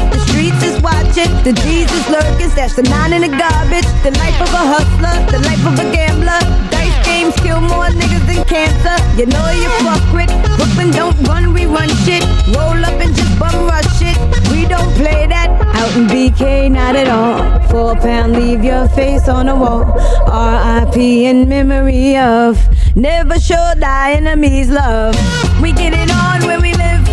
is 0.76 0.82
watching, 0.82 1.30
the 1.44 1.52
is 1.52 2.08
lurking. 2.08 2.50
Stash 2.50 2.74
the 2.74 2.82
nine 2.82 3.12
in 3.12 3.22
the 3.22 3.28
garbage. 3.28 3.86
The 4.02 4.12
life 4.18 4.40
of 4.40 4.48
a 4.48 4.64
hustler, 4.72 5.14
the 5.30 5.40
life 5.44 5.64
of 5.66 5.78
a 5.78 5.90
gambler. 5.92 6.40
Dice 6.70 6.98
games 7.06 7.34
kill 7.36 7.60
more 7.60 7.88
niggas 7.88 8.26
than 8.26 8.44
cancer. 8.44 8.96
You 9.18 9.26
know 9.26 9.48
you 9.50 9.68
fuck 9.84 10.02
with. 10.12 10.30
Brooklyn 10.56 10.90
don't 10.90 11.16
run, 11.28 11.52
we 11.52 11.66
run 11.66 11.88
shit. 12.04 12.24
Roll 12.54 12.84
up 12.84 13.00
and 13.00 13.14
just 13.14 13.38
bum 13.38 13.66
rush 13.66 14.00
it. 14.02 14.16
We 14.50 14.66
don't 14.66 14.92
play 14.96 15.26
that. 15.26 15.48
Out 15.76 15.96
in 15.96 16.06
BK, 16.06 16.70
not 16.70 16.96
at 16.96 17.08
all. 17.08 17.60
Four 17.68 17.96
pound, 17.96 18.34
leave 18.34 18.64
your 18.64 18.88
face 18.88 19.28
on 19.28 19.46
the 19.46 19.54
wall. 19.54 19.84
R.I.P. 20.26 21.26
in 21.26 21.48
memory 21.48 22.16
of. 22.16 22.58
Never 22.96 23.38
show 23.38 23.72
thy 23.76 24.12
enemies 24.12 24.70
love. 24.70 25.14
We 25.60 25.72
get 25.72 25.92
it 25.92 26.10
on 26.10 26.46
where 26.46 26.60
we 26.60 26.72
live. 26.74 27.05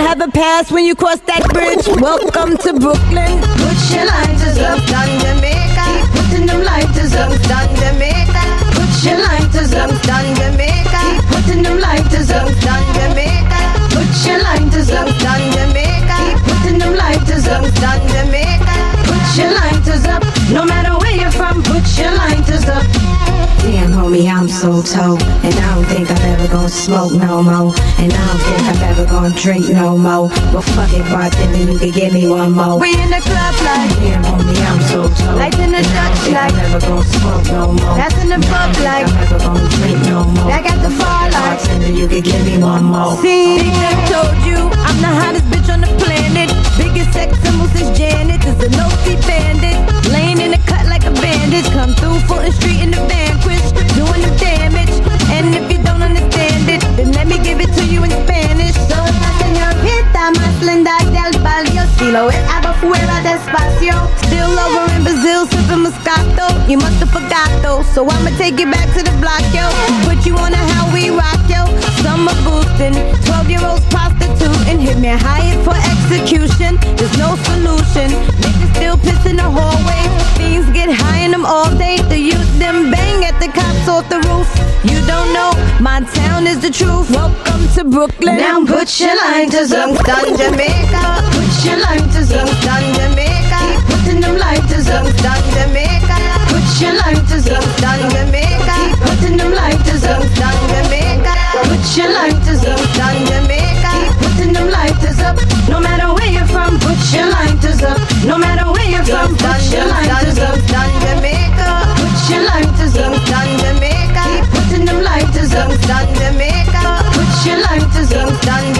Have 0.00 0.20
a 0.22 0.28
pass 0.28 0.72
when 0.72 0.84
you 0.84 0.94
cross 0.96 1.20
that 1.30 1.44
bridge. 1.52 1.86
Welcome 2.00 2.56
to 2.64 2.72
Brooklyn. 2.72 3.36
Put 3.60 3.78
your 3.92 4.08
lighters 4.08 4.58
up, 4.58 4.80
down 4.88 5.06
Jamaica. 5.20 5.84
Keep 5.86 6.08
putting 6.16 6.46
them 6.48 6.62
lighters 6.64 7.14
up, 7.14 7.30
down 7.46 7.68
Jamaica. 7.76 8.42
Put 8.74 8.90
your 9.04 9.20
lighters 9.20 9.72
up, 9.76 9.92
down 10.02 10.26
Jamaica. 10.34 11.00
Keep 11.04 11.22
putting 11.30 11.62
them 11.62 11.78
lighters 11.78 12.30
up, 12.32 12.48
down 12.64 12.82
Jamaica. 12.96 13.60
Put 13.92 14.10
your 14.24 14.40
lighters 14.40 14.90
up, 14.90 15.08
down 15.20 15.42
Jamaica. 15.52 16.16
Keep 16.16 16.38
putting 16.48 16.78
them 16.80 16.94
lighters 16.96 17.46
up, 17.46 17.64
down 17.78 18.00
Jamaica. 18.10 18.74
Put 19.04 19.24
your 19.36 19.52
lighters 19.52 20.04
up, 20.10 20.24
no 20.50 20.64
matter 20.64 20.96
where 20.98 21.14
you're 21.14 21.30
from. 21.30 21.62
Put 21.62 21.86
your 22.00 22.10
lighters 22.16 22.66
up. 22.66 23.29
Damn, 23.62 23.92
homie, 23.92 24.26
I'm 24.26 24.48
so 24.48 24.80
toe. 24.82 25.18
And 25.44 25.54
I 25.54 25.74
don't 25.74 25.84
think 25.84 26.10
I'm 26.10 26.22
ever 26.32 26.48
gonna 26.48 26.68
smoke 26.68 27.12
no 27.12 27.42
more. 27.42 27.74
And 28.00 28.12
I 28.12 28.26
don't 28.26 28.40
think 28.40 28.62
I'm 28.70 28.80
ever 28.90 29.06
gonna 29.06 29.34
drink 29.36 29.68
no 29.68 29.96
more. 29.98 30.28
But 30.52 30.62
fuck 30.72 30.92
it, 30.92 31.04
bartender, 31.12 31.72
you 31.72 31.78
can 31.78 31.90
give 31.90 32.12
me 32.14 32.26
one 32.28 32.52
more. 32.52 32.78
We 32.78 32.94
in 32.96 33.10
the 33.10 33.20
club 33.20 33.54
like 33.68 33.90
Damn, 34.00 34.24
homie, 34.24 34.56
I'm 34.64 34.80
so 34.88 35.08
toe. 35.08 35.36
Lights 35.36 35.58
in 35.58 35.72
the 35.72 35.84
I 35.84 35.92
Dutch 35.92 36.20
like 36.32 36.52
I'm 36.54 36.72
ever 36.72 36.80
gonna 36.86 37.04
smoke 37.04 37.44
no 37.52 37.72
more. 37.72 37.96
That's 37.96 38.16
in 38.22 38.28
the 38.28 38.40
And 38.40 38.44
I 38.44 38.48
pub 38.48 38.72
don't 38.72 38.74
think 38.74 38.84
like 38.84 39.06
I'm 39.06 39.22
ever 39.24 39.38
gonna 39.38 39.68
drink 39.76 40.00
no 40.08 40.24
more. 40.24 40.50
I 40.50 40.62
got 40.62 40.78
the 40.80 40.92
bar 40.96 41.30
like 41.30 41.60
bartender, 41.60 41.92
you 41.92 42.08
can 42.08 42.22
give 42.22 42.44
me 42.46 42.58
one 42.58 42.84
more. 42.84 43.16
See, 43.20 43.58
they 43.60 43.96
told 44.08 44.36
you 44.48 44.56
I'm 44.88 44.98
the 45.04 45.12
hottest 45.20 45.44
bitch 45.52 45.68
on 45.72 45.80
the 45.82 45.92
planet. 46.00 46.50
Biggest 47.00 47.16
sex 47.16 47.38
symbol 47.40 47.66
since 47.68 47.96
Janet. 47.96 48.44
Is 48.44 48.60
a 48.60 48.68
no 48.76 48.86
seat 49.04 49.20
bandit. 49.26 49.76
Laying 50.12 50.38
in 50.38 50.50
the 50.50 50.60
cut 50.66 50.84
like 50.86 51.04
a 51.04 51.10
bandage. 51.10 51.64
Come 51.72 51.94
through 51.94 52.20
Fulton 52.28 52.52
Street 52.52 52.82
in 52.82 52.90
the 52.90 53.00
vanquish. 53.08 53.72
Doing 53.96 54.20
the 54.20 54.32
damage. 54.36 54.92
And 55.32 55.54
if 55.54 55.64
you 55.72 55.78
don't 55.82 56.02
understand 56.02 56.68
it, 56.68 56.80
then 56.96 57.12
let 57.12 57.26
me 57.26 57.38
give 57.38 57.58
it 57.58 57.72
to 57.72 57.84
you 57.86 58.04
in 58.04 58.10
Spanish. 58.10 58.76
So 58.90 59.00
señorita 59.40 60.30
más 60.36 60.60
linda 60.60 60.98
del 61.08 61.40
barrio 61.40 61.82
Si 61.96 62.10
lo 62.10 62.28
es 62.28 62.36
fuera 62.80 63.20
despacio 63.22 63.94
Still 64.26 64.58
over 64.58 64.90
in 64.96 65.04
Brazil, 65.04 65.46
sipping 65.46 65.84
Moscato. 65.84 66.46
You 66.68 66.78
must 66.78 66.98
have 67.00 67.10
forgot 67.10 67.50
though, 67.62 67.82
so 67.82 68.08
I'ma 68.08 68.30
take 68.38 68.58
you 68.58 68.70
back 68.70 68.88
to 68.96 69.02
the 69.02 69.14
block, 69.20 69.44
yo. 69.52 69.66
Put 70.08 70.24
you 70.26 70.36
on 70.36 70.52
a 70.54 70.62
how 70.72 70.92
we 70.94 71.10
rock, 71.10 71.40
yo. 71.48 71.66
Summer 72.02 72.34
boosting, 72.46 72.94
12 73.26 73.50
year 73.50 73.64
olds 73.64 73.84
prostituting. 73.90 74.78
Hit 74.78 74.98
me 74.98 75.08
higher 75.08 75.56
for 75.64 75.76
execution. 75.92 76.78
There's 76.96 77.16
no 77.18 77.36
solution. 77.48 78.08
Niggas 78.40 78.74
still 78.76 78.96
piss 78.96 79.26
in 79.26 79.36
the 79.36 79.48
hallway. 79.50 80.02
Things 80.38 80.66
get 80.70 80.88
high 80.88 81.20
in 81.26 81.32
them 81.32 81.44
all 81.44 81.70
day. 81.76 81.98
The 82.08 82.18
youth 82.18 82.50
them 82.58 82.90
bang 82.90 83.24
at 83.24 83.38
the 83.40 83.48
cops 83.48 83.88
off 83.88 84.08
the 84.08 84.20
roof. 84.30 84.48
You 84.84 84.98
don't 85.06 85.32
know, 85.34 85.52
my 85.80 86.00
town 86.14 86.46
is 86.46 86.60
the 86.60 86.70
truth. 86.70 87.10
Welcome 87.10 87.68
to 87.74 87.84
Brooklyn. 87.84 88.36
Now 88.38 88.64
put 88.64 88.88
your 89.00 89.14
lighters 89.16 89.72
up, 89.72 89.92
down 90.06 90.36
Jamaica. 90.38 91.04
Put 91.36 91.64
your 91.66 91.78
lighters 91.78 92.32
up, 92.32 92.48
down 92.70 92.86
Jamaica. 92.94 93.58
Keep 93.66 93.82
putting 93.90 94.20
them 94.20 94.36
lighters 94.38 94.88
up, 94.88 95.06
down 95.24 95.42
Jamaica. 95.54 96.16
Put 96.50 96.66
your 96.78 96.94
lighters 97.02 97.46
up, 97.50 97.66
down 97.82 98.00
Jamaica. 98.14 98.74
Keep 98.78 98.98
putting 99.02 99.36
them 99.36 99.52
lighters 99.52 100.04
up, 100.06 100.22
down 100.38 100.58
Jamaica. 100.70 101.32
Put 101.66 101.84
your 101.98 102.10
lighters 102.14 102.62
up, 102.70 102.82
down 102.94 103.16
Jamaica. 103.26 103.90
Keep 103.94 104.14
putting 104.22 104.52
them 104.54 104.68
lighters 104.70 105.20
up. 105.20 105.36
No 105.68 105.80
matter 105.80 106.08
where 106.14 106.30
you're 106.30 106.50
from, 106.54 106.78
put 106.78 107.00
your 107.14 107.26
lighters 107.36 107.82
up. 107.82 107.98
No 108.24 108.38
matter 108.38 108.66
where 108.70 108.88
you're 108.94 109.08
from, 109.10 109.34
put 109.42 109.62
your 109.74 109.86
lighters 109.90 110.38
up, 110.38 110.58
down 110.70 110.90
Jamaica. 111.02 111.68
Put 111.98 112.18
your 112.30 112.42
lighters 112.50 112.94
up, 113.02 113.14
down 113.30 113.48
Jamaica. 113.62 114.22
Keep 114.30 114.44
putting 114.54 114.84
them 114.86 115.00
lighters 115.02 115.52
up, 115.54 115.72
down 115.90 116.06
Jamaica. 116.20 116.82
Put 117.18 117.32
your 117.46 117.58
lighters 117.66 118.12
up, 118.14 118.30
down 118.46 118.79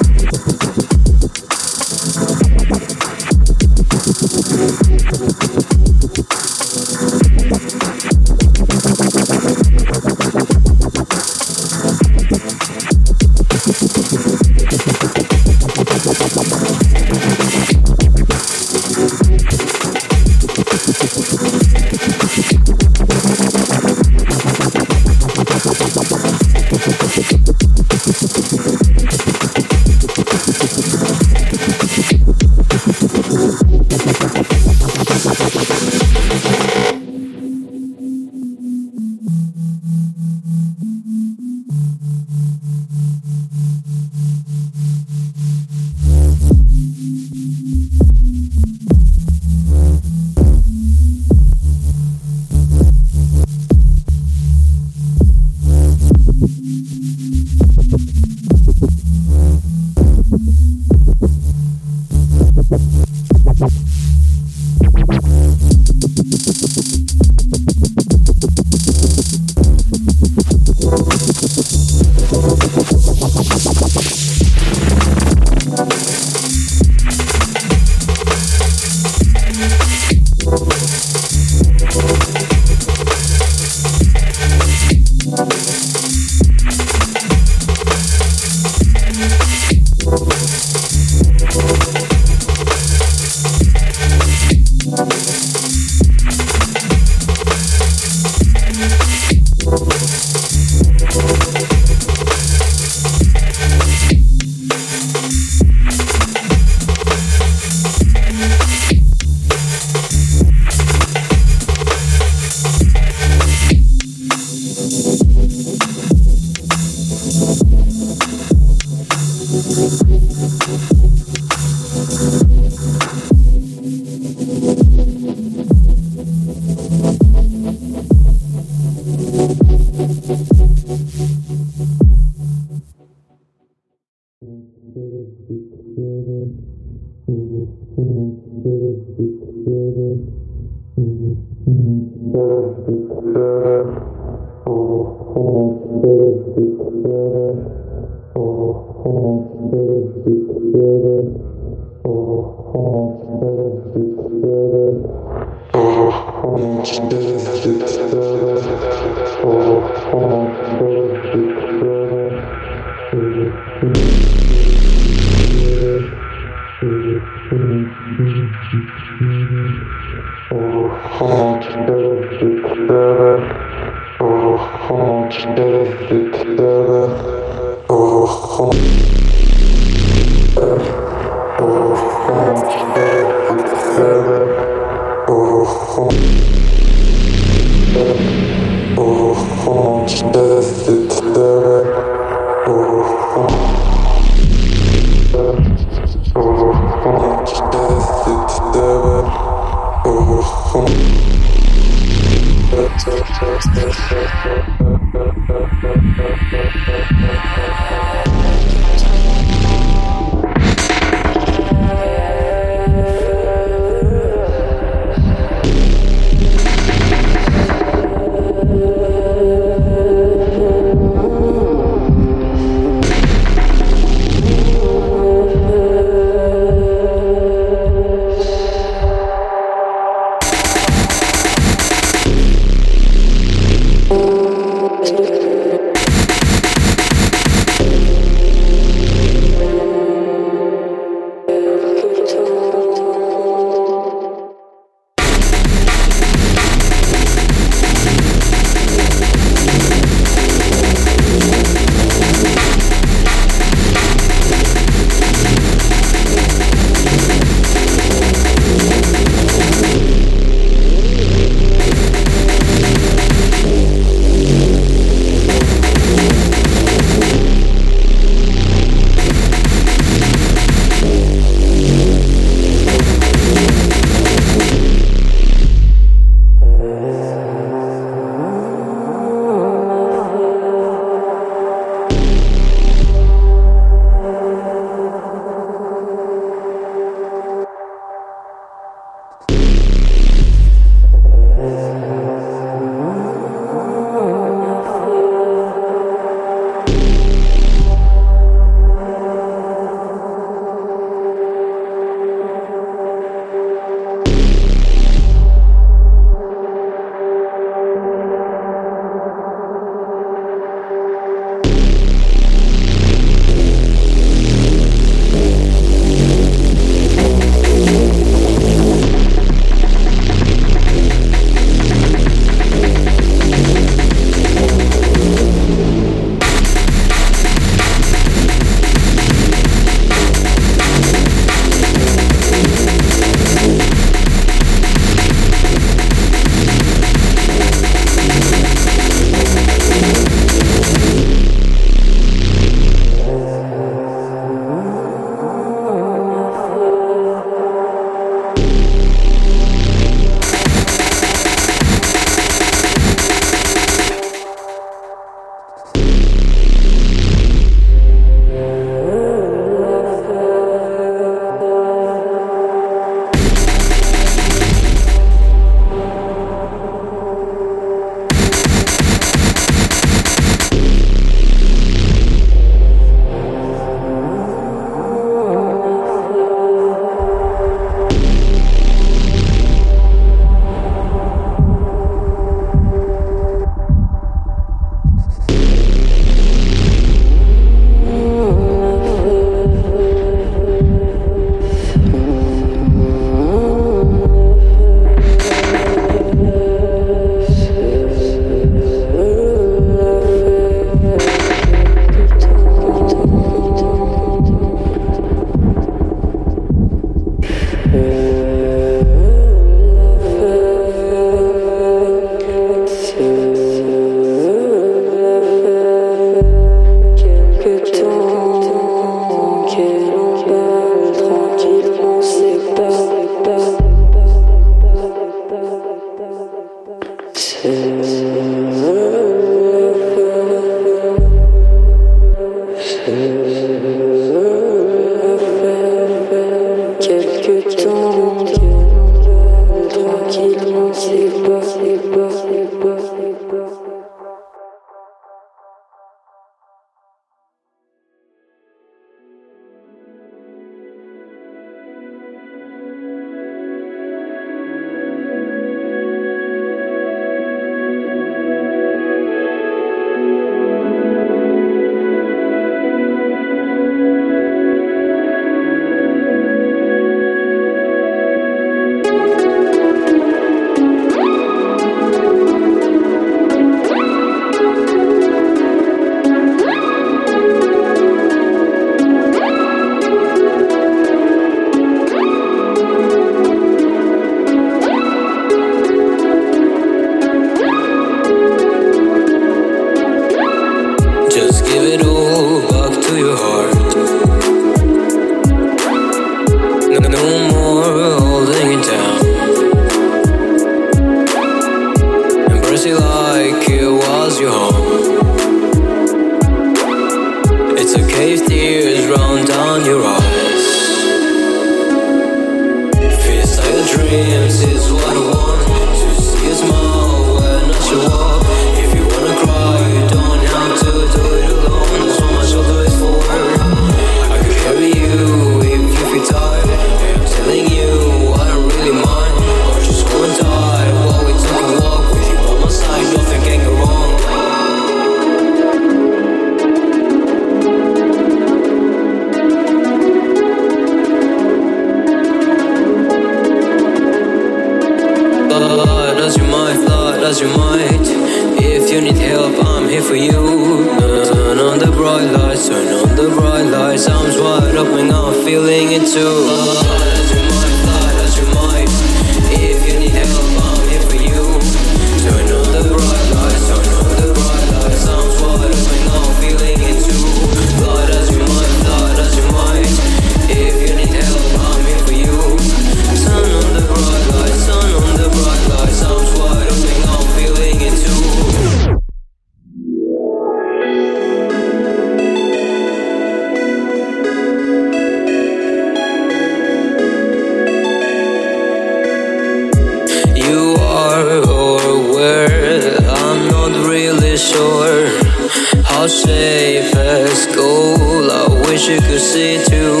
our 596.00 596.08
safest 596.08 597.54
goal. 597.54 598.30
I 598.30 598.48
wish 598.66 598.88
you 598.88 599.00
could 599.02 599.20
see 599.20 599.62
too. 599.68 600.00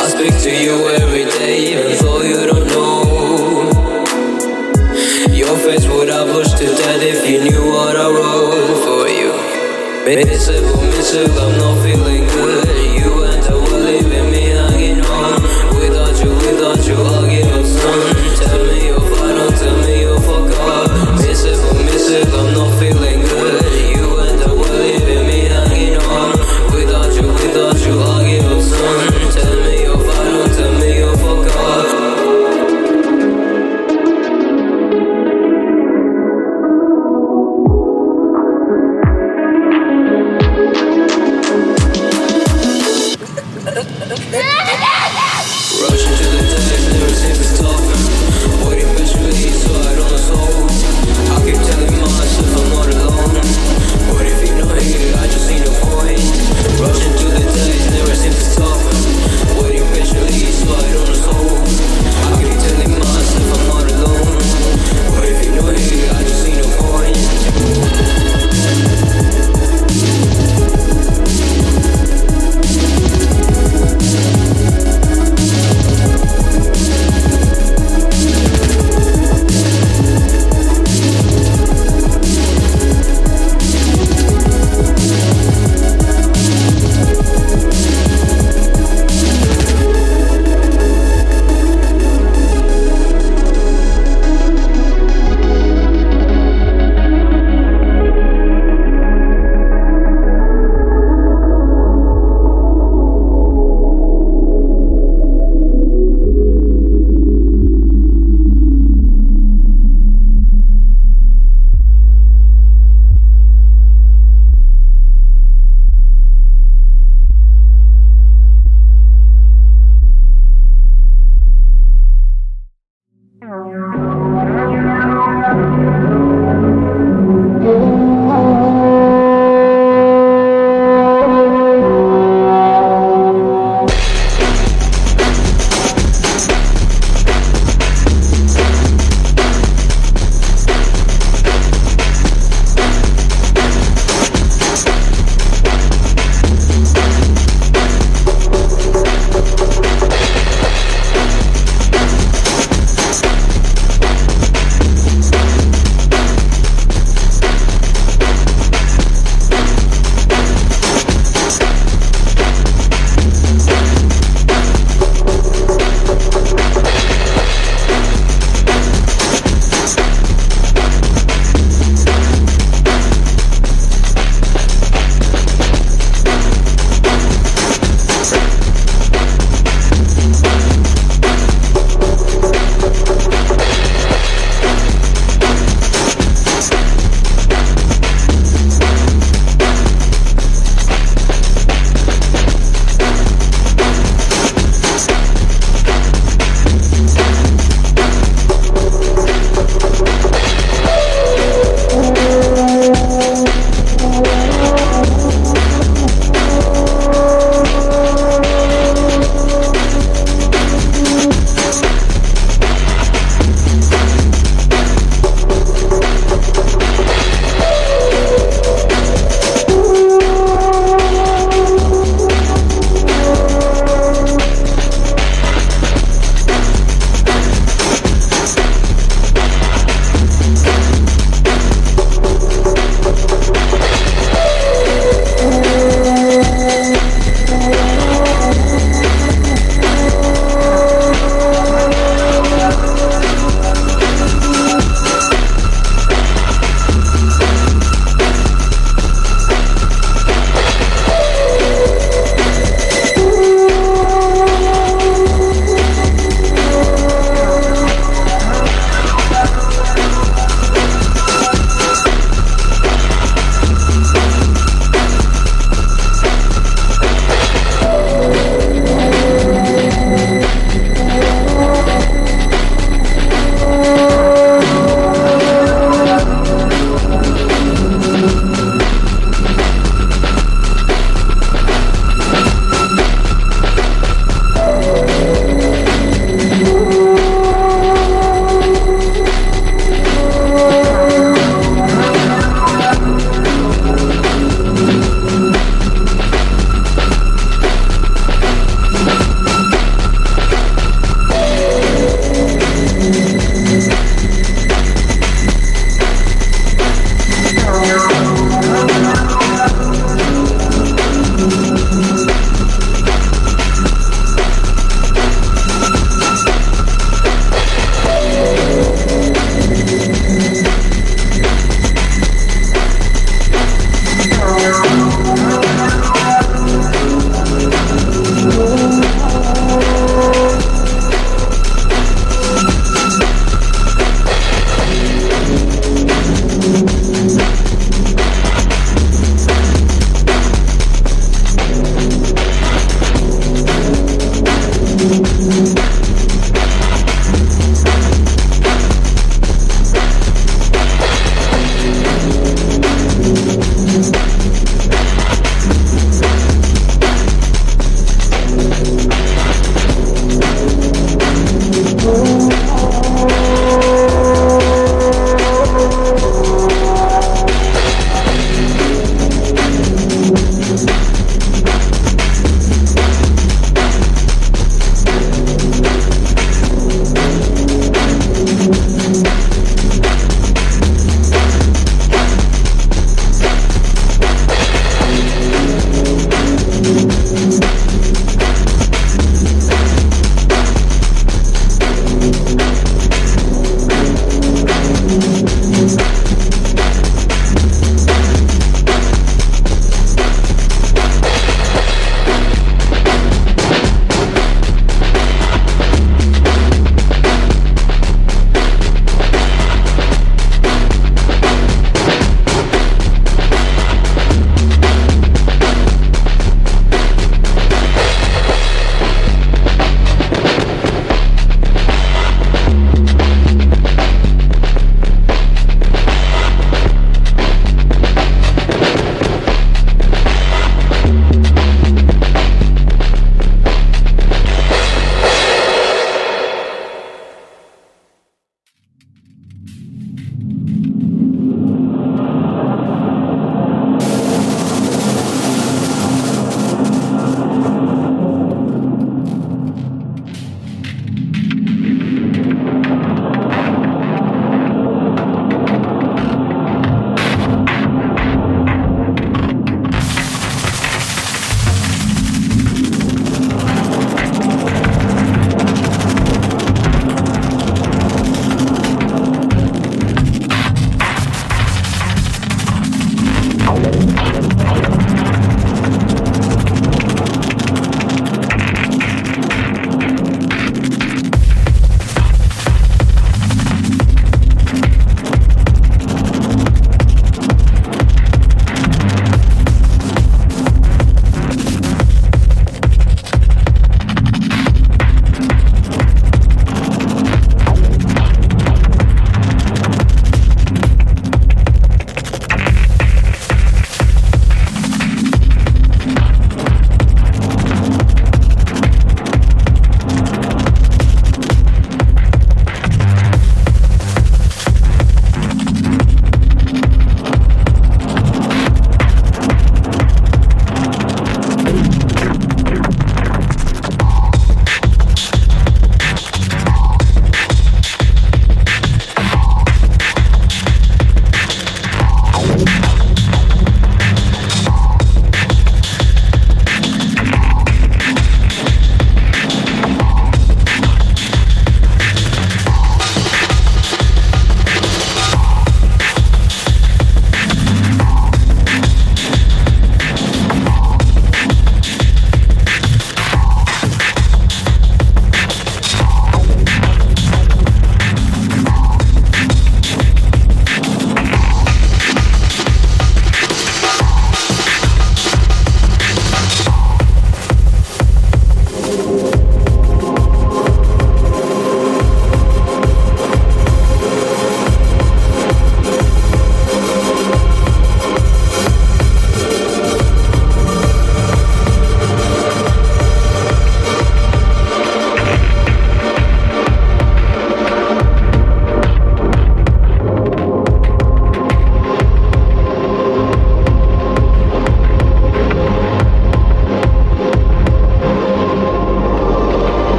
I 0.00 0.08
speak 0.08 0.34
to 0.44 0.50
you 0.50 0.88
every 0.96 1.24
day, 1.24 1.72
even 1.72 1.98
though 2.02 2.22
you 2.22 2.46
don't 2.46 2.66
know. 2.68 3.68
Your 5.30 5.54
face 5.58 5.86
would 5.86 6.08
have 6.08 6.28
pushed 6.28 6.56
to 6.56 6.64
death 6.64 7.02
if 7.02 7.28
you 7.28 7.44
knew 7.44 7.70
what 7.70 7.96
I 7.96 8.08
wrote 8.08 8.78
for 8.86 9.06
you. 9.18 9.32
Miserable, 10.06 10.80
miserable, 10.84 11.38
I'm 11.38 11.58
not 11.58 11.82
feeling 11.84 12.24
good. 12.24 12.65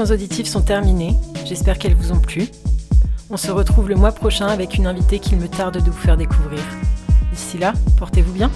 Auditives 0.00 0.46
sont 0.46 0.62
terminées, 0.62 1.16
j'espère 1.44 1.76
qu'elles 1.76 1.96
vous 1.96 2.12
ont 2.12 2.20
plu. 2.20 2.48
On 3.30 3.36
se 3.36 3.50
retrouve 3.50 3.88
le 3.88 3.96
mois 3.96 4.12
prochain 4.12 4.46
avec 4.46 4.76
une 4.76 4.86
invitée 4.86 5.18
qu'il 5.18 5.38
me 5.38 5.48
tarde 5.48 5.82
de 5.82 5.90
vous 5.90 5.98
faire 5.98 6.16
découvrir. 6.16 6.60
D'ici 7.32 7.58
là, 7.58 7.72
portez-vous 7.98 8.32
bien. 8.32 8.48